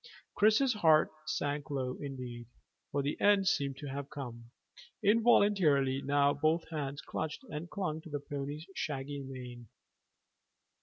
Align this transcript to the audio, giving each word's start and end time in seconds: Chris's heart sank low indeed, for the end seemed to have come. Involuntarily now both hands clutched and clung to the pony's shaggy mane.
Chris's 0.33 0.73
heart 0.73 1.11
sank 1.27 1.69
low 1.69 1.95
indeed, 2.01 2.47
for 2.91 3.03
the 3.03 3.21
end 3.21 3.47
seemed 3.47 3.77
to 3.77 3.85
have 3.85 4.09
come. 4.09 4.45
Involuntarily 5.03 6.01
now 6.01 6.33
both 6.33 6.67
hands 6.71 7.03
clutched 7.03 7.43
and 7.51 7.69
clung 7.69 8.01
to 8.01 8.09
the 8.09 8.19
pony's 8.19 8.65
shaggy 8.73 9.19
mane. 9.21 9.67